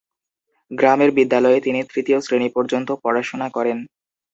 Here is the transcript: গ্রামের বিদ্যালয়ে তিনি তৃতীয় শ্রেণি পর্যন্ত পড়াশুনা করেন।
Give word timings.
গ্রামের 0.71 1.11
বিদ্যালয়ে 1.11 1.59
তিনি 1.61 1.79
তৃতীয় 1.83 2.19
শ্রেণি 2.21 2.49
পর্যন্ত 2.49 2.89
পড়াশুনা 3.03 3.47
করেন। 3.49 3.77